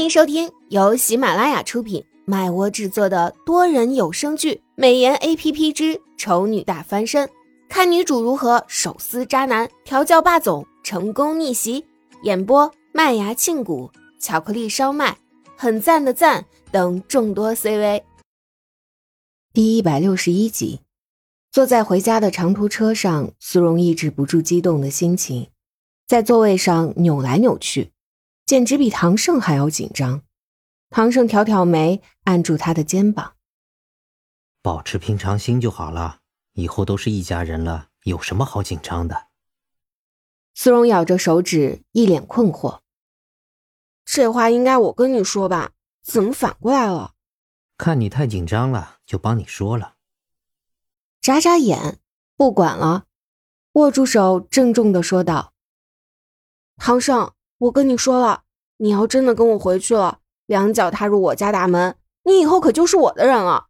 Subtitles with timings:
[0.00, 7.28] 欢迎收听由喜马拉雅出品、麦窝制作的多人有声剧《美颜 A P P 之丑女大翻身》，
[7.68, 11.84] 看女主如何手撕渣男、调教霸总、成功逆袭。
[12.22, 15.18] 演播：麦芽庆谷、巧克力烧麦、
[15.54, 18.02] 很赞的赞等众多 C V。
[19.52, 20.80] 第一百六十一集，
[21.52, 25.48] 坐在回家的长途车上，苏荣抑制不住激动的心情，
[26.08, 27.90] 在座位上扭来扭去。
[28.50, 30.24] 简直比唐胜还要紧张。
[30.88, 33.36] 唐胜挑挑眉，按住他的肩膀
[34.60, 36.18] ：“保持平常心就好了，
[36.54, 39.28] 以后都是一家人了，有什么好紧张的？”
[40.52, 42.80] 苏荣咬着手指，一脸困惑
[44.04, 45.70] ：“这话应该我跟你说吧？
[46.02, 47.12] 怎么反过来了？”
[47.78, 49.94] 看你太紧张了，就帮你说了。
[51.20, 52.00] 眨眨眼，
[52.34, 53.04] 不管了，
[53.74, 55.52] 握住手，郑重的说道
[56.76, 58.44] ：“唐胜。”我跟你说了，
[58.78, 63.66] 你要真的跟我回去了，两脚踏入我家大门，你以后可就是我的人了，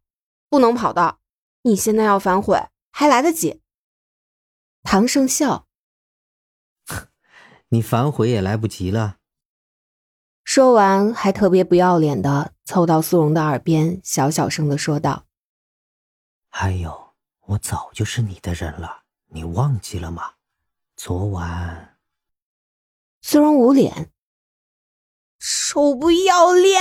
[0.48, 1.18] 不能跑的。
[1.62, 3.60] 你现在要反悔还来得及。
[4.84, 5.66] 唐盛笑，
[7.70, 9.16] 你反悔也来不及了。
[10.44, 15.24] 说完，还特别不要脸的凑到苏荣的耳边，小小声的说道
[16.48, 17.14] ：“还有，
[17.46, 20.34] 我早就是你的人了，你忘记了吗？
[20.96, 21.88] 昨晚。”
[23.22, 24.10] 苏荣捂脸，
[25.38, 26.80] 臭不要脸！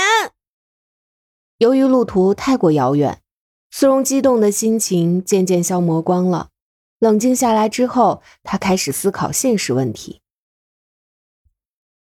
[1.58, 3.22] 由于路途太过遥远，
[3.70, 6.50] 苏荣激动的心情渐渐消磨光了。
[6.98, 10.20] 冷静下来之后，他开始思考现实问题。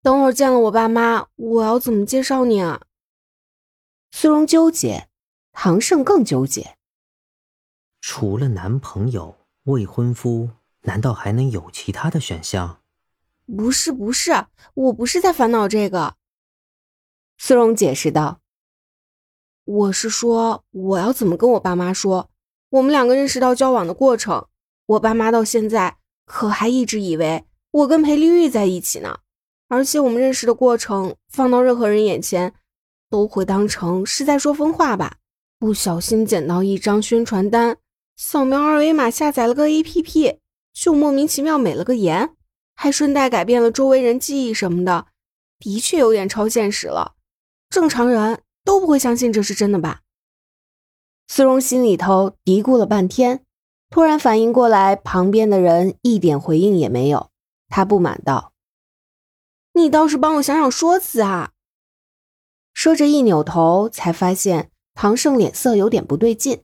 [0.02, 2.81] 等会儿见了我爸妈，我要怎么介绍你啊？
[4.12, 5.08] 苏荣纠结，
[5.52, 6.78] 唐胜更纠结。
[8.02, 10.50] 除了男朋友、未婚夫，
[10.81, 12.83] 难道还能有其他的选项？
[13.46, 16.16] 不是不是，我不是在烦恼这个。
[17.38, 18.40] 苏荣解释道
[19.66, 22.30] ：“我是说，我要怎么跟我爸妈说，
[22.70, 24.48] 我们两个认识到交往的过程？
[24.86, 29.20] 我爸妈到现在可还一直以为我跟裴丽玉在一起呢。
[29.68, 32.53] 而且我们认识的过程，放到任何人眼前，
[33.09, 35.18] 都会当成是在说疯话吧？
[35.59, 37.78] 不小心捡到一张宣传单，
[38.16, 40.38] 扫描二维码下载了个 APP，
[40.74, 42.36] 就莫名其妙美了个颜。”
[42.75, 45.07] 还顺带改变了周围人记忆什么的，
[45.59, 47.16] 的确有点超现实了。
[47.69, 50.01] 正常人都不会相信这是真的吧？
[51.28, 53.45] 苏荣心里头嘀咕了半天，
[53.89, 57.31] 突然反应过来，旁边的人一点回应也没有。
[57.69, 58.53] 他不满道
[59.73, 61.53] ：“你倒是帮我想想说辞啊！”
[62.73, 66.63] 说着一扭头，才发现唐胜脸色有点不对劲，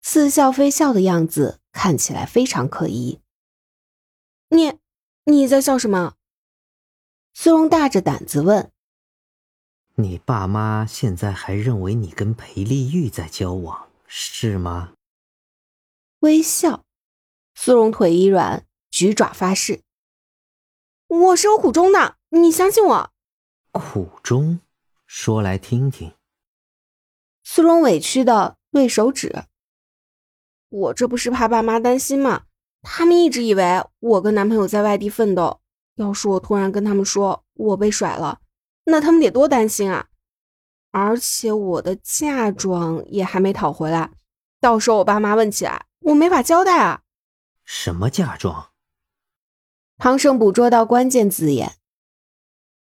[0.00, 3.20] 似笑非笑的样子，看起来非常可疑。
[4.50, 4.78] 你。
[5.28, 6.14] 你在笑什么？
[7.34, 8.70] 苏荣大着胆子问
[9.96, 14.94] ：“你爸妈现在还认为你跟裴丽玉在交往，是吗？”
[16.20, 16.84] 微笑，
[17.56, 19.82] 苏荣腿一软，举爪发誓
[21.08, 23.10] ：“我是有苦衷的，你相信我。”
[23.74, 24.60] 苦衷，
[25.08, 26.14] 说来听听。
[27.42, 29.46] 苏荣委屈的对手指
[30.70, 32.44] ：“我这不是怕爸妈担心吗？”
[32.88, 35.60] 他们一直以为我跟男朋友在外地奋斗，
[35.96, 38.40] 要是我突然跟他们说我被甩了，
[38.84, 40.06] 那他们得多担心啊！
[40.92, 44.12] 而且我的嫁妆也还没讨回来，
[44.60, 47.02] 到时候我爸妈问起来，我没法交代啊！
[47.64, 48.68] 什么嫁妆？
[49.98, 51.72] 唐胜捕捉到关键字眼，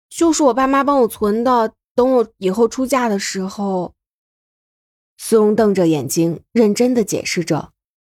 [0.10, 3.94] 就是我爸妈帮我存的，等我以后出嫁的时候。
[5.18, 7.71] 苏荣瞪着眼睛，认真的解释着。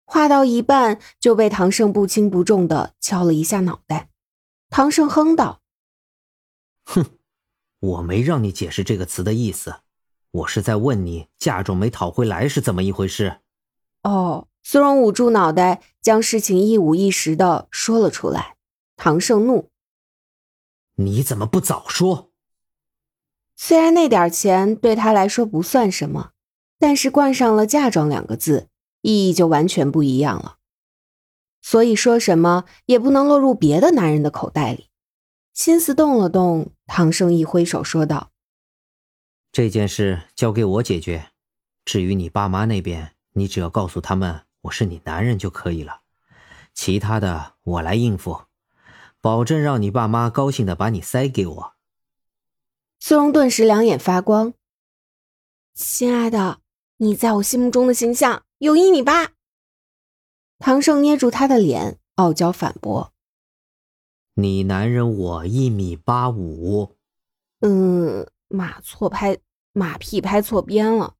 [0.09, 4.09] 话到一半，就被唐胜不轻不重的敲了一下脑袋。
[4.69, 5.61] 唐胜哼道
[6.85, 7.05] ：“哼，
[7.79, 9.81] 我没让你解释这个词的意思，
[10.31, 13.41] 我是在问你嫁妆没讨回来是怎么一回事。”
[14.03, 18.55] 哦，苏荣捂住脑袋，将事情一五一十的说了出来。
[18.95, 19.69] 唐胜怒
[20.95, 22.31] ：“你怎么不早说？”
[23.57, 26.31] 虽然那点钱对他来说不算什么，
[26.79, 28.69] 但是冠上了“嫁妆”两个字。
[29.07, 30.57] 意义就完全不一样了，
[31.61, 34.89] 所以说什么也不能落入别的男人的口袋里。
[35.53, 38.31] 心思动了动，唐胜一挥手说道
[39.53, 41.31] ：“这件事交给我解决。
[41.85, 46.01] 至于你爸妈那边，你只要告诉他们我是你男人就可以了，
[46.73, 48.41] 其他的我来应付，
[49.21, 51.73] 保证让你爸妈高兴的把你塞给我。”
[52.99, 54.53] 苏荣顿时两眼发光
[55.73, 56.59] ：“亲爱的，
[56.97, 59.33] 你在我心目中的形象。”有一米八，
[60.57, 63.13] 唐胜捏住他的脸，傲娇反驳
[64.33, 66.95] ：“你男人我一米八五。”
[67.61, 69.37] 嗯，马错拍
[69.73, 71.13] 马屁拍错边了。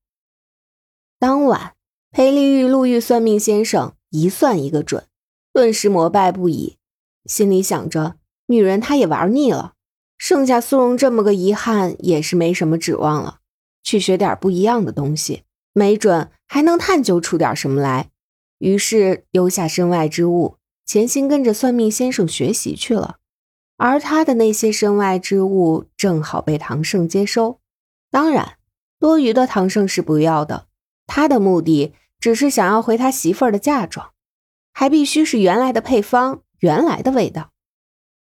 [1.20, 1.76] 当晚，
[2.10, 5.06] 裴丽玉路遇算命先生，一算一个准，
[5.54, 6.80] 顿时膜拜不已，
[7.26, 8.18] 心里想着
[8.48, 9.76] 女人她也玩腻了，
[10.18, 13.42] 剩下苏荣这么个遗憾也是没什么指望了。
[13.84, 15.44] 去学点不一样的东西，
[15.78, 18.10] 没准还能探究出点什么来。
[18.58, 20.56] 于是丢下身外之物，
[20.88, 23.18] 潜心跟着算命先生学习去了。
[23.78, 27.60] 而他的那些身外之物正好被唐胜接收，
[28.10, 28.58] 当然，
[28.98, 30.66] 多余的唐胜是不要的。
[31.06, 34.10] 他的目的只是想要回他媳妇儿的嫁妆，
[34.74, 37.52] 还必须是原来的配方、原来的味道。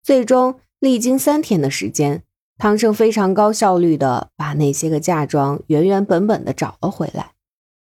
[0.02, 2.24] 最终，历经三天的时间，
[2.58, 7.32] 唐胜非常高效率的把那些个嫁妆原原本本的找了回来，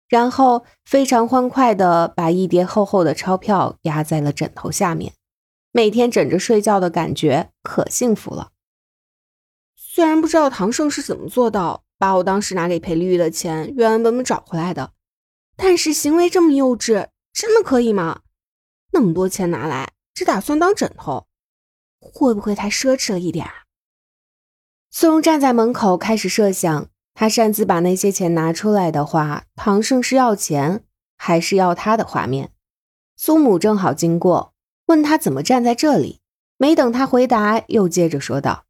[0.08, 5.12] 然后非常欢快的把一叠厚厚的钞票压在了枕头下面。
[5.72, 8.52] 每天枕着睡觉的感觉可幸福了。
[9.76, 14.92] 虽然不知道唐胜是怎么做到把我当时拿给裴丽玉的钱原原本本找回来的，
[15.56, 18.20] 但是行为这么幼稚，真的可以吗？
[18.92, 21.26] 那么多钱拿来，只打算当枕头，
[22.00, 23.64] 会不会太奢侈了一点啊？
[24.90, 30.84] 苏荣站在门口开始设想，他擅自把那些钱拿出来的话，唐盛是要钱
[31.16, 32.52] 还是要他的画面？
[33.16, 34.52] 苏母正好经过。
[34.88, 36.20] 问他怎么站在这里，
[36.58, 38.66] 没等他回答，又接着说道：“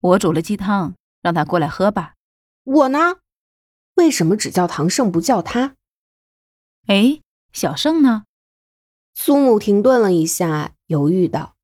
[0.00, 2.14] 我煮了鸡汤，让他过来喝吧。
[2.64, 3.18] 我呢？
[3.96, 5.76] 为什么只叫唐盛不叫他？
[6.86, 7.20] 哎，
[7.52, 8.24] 小盛呢？”
[9.14, 11.54] 苏母停顿了一下，犹豫道：“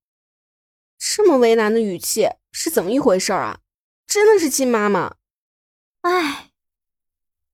[1.00, 3.60] 这么为难的语气是怎么一回事啊？
[4.06, 5.16] 真的是亲妈妈？
[6.02, 6.50] 哎，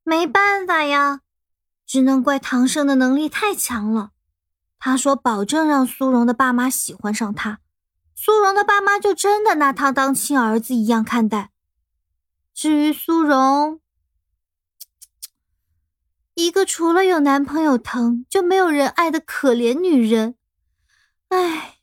[0.05, 1.23] 没办法呀，
[1.87, 4.13] 只能怪唐胜的能力太强了。”
[4.79, 7.61] 他说：“保证让苏荣的爸妈喜欢上他，
[8.15, 11.51] 苏荣的爸妈就真的拿他当亲儿子一样看待。
[12.55, 13.81] 至于苏荣，
[16.35, 20.37] 一个除了有男朋友疼就没有人爱的可怜女人，
[21.31, 21.79] 哎，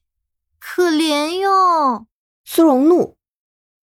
[0.60, 2.08] 可怜哟！”
[2.46, 3.18] 苏荣怒：“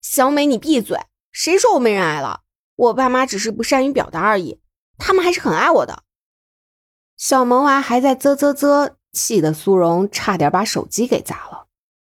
[0.00, 0.98] 小美，你闭嘴！
[1.32, 2.42] 谁说我没人爱了？
[2.80, 4.60] 我爸妈只是不善于表达而已，
[4.98, 6.02] 他们还是很爱我的。”
[7.16, 8.96] 小萌娃还在啧啧啧。
[9.12, 11.66] 气得苏荣差点把手机给砸了，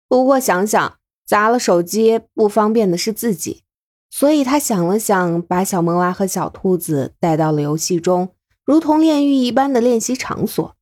[0.06, 3.62] 不过想想砸了手机不方便的是自己，
[4.10, 8.34] 所以他想了想，把小萌娃和小兔子带到了游戏中，
[8.66, 10.76] 如同炼狱一般的练习场所。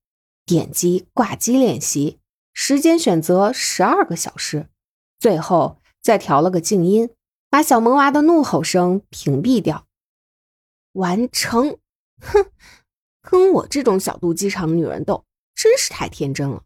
[0.45, 2.19] 点击挂机练习，
[2.53, 4.67] 时间选择十二个小时，
[5.21, 7.11] 最后再调了个静音，
[7.51, 9.87] 把小萌娃的怒吼声屏蔽掉。
[10.93, 11.79] 完成，
[12.21, 12.51] 哼，
[13.23, 15.25] 跟我这种小肚鸡肠的女人斗。
[15.61, 16.63] 真是太天真了！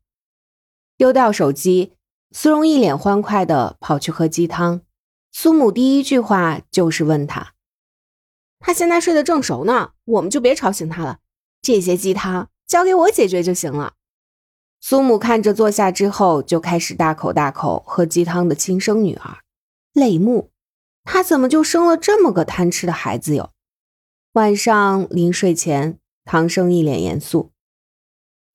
[0.99, 1.95] 丢掉手机，
[2.31, 4.83] 苏荣一脸欢快的跑去喝鸡汤。
[5.33, 7.55] 苏母第一句话就是问他
[8.61, 11.21] ：“他现在睡得正熟呢，我们就别吵醒他了。
[11.63, 13.95] 这些鸡汤交给我解决就行了。”
[14.79, 19.39] 苏母看着坐下之后就开始大口大口喝鸡汤的亲生女儿，
[19.95, 20.52] 泪目。
[21.05, 23.51] 她怎么就生了这么个贪吃的孩子哟？
[24.33, 27.53] 晚上临睡前，唐生一脸严肃。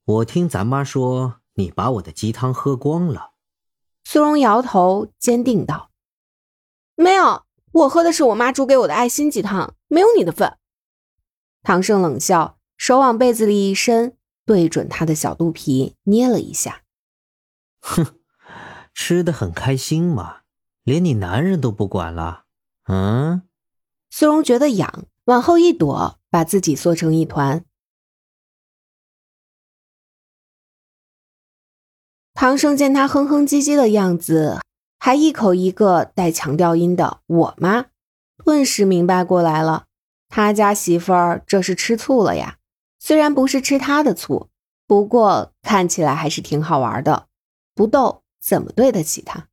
[0.06, 3.34] 我听咱妈说，你把我的鸡汤喝光了。
[4.04, 5.92] 苏荣摇头，坚定道
[6.96, 10.58] ：“没有，我喝的是我妈煮给我的爱心鸡汤，没有你的份。”
[11.62, 16.84] 唐胜冷笑，手往被子里一伸，对准他的小肚皮捏了一下。
[17.82, 18.16] 哼，
[18.94, 20.44] 吃的很开心嘛，
[20.88, 22.46] 连你男人都不管了。
[22.86, 23.42] 嗯？
[24.10, 27.66] 苏荣觉得痒，往后一躲，把自己缩成一团。
[32.34, 34.62] 唐生见他哼哼唧唧的样子，
[34.98, 37.88] 还一口一个带强调音的“我妈”，
[38.46, 39.88] 顿时明白过来了，
[40.30, 42.60] 他家媳妇儿这是吃醋了呀。
[42.98, 44.48] 虽然不是吃他的醋，
[44.86, 47.28] 不过看起来还是挺好玩的。
[47.76, 49.47] 不逗，怎么对得起他？